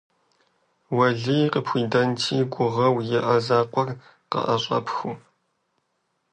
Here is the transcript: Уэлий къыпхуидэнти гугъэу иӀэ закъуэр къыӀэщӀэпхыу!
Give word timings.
Уэлий 0.95 1.45
къыпхуидэнти 1.51 2.35
гугъэу 2.53 2.97
иӀэ 3.17 3.35
закъуэр 3.45 3.89
къыӀэщӀэпхыу! 4.31 5.13